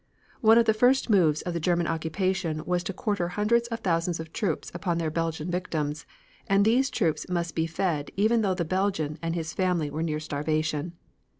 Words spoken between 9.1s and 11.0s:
and his family were near starvation.